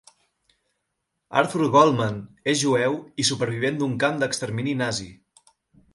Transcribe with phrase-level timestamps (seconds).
[1.41, 2.17] Arthur Goldman
[2.55, 5.11] és jueu i supervivent d'un camp d'extermini nazi.